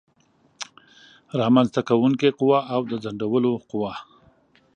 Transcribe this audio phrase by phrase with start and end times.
[1.39, 3.93] رامنځته کوونکې قوه او د ځنډولو قوه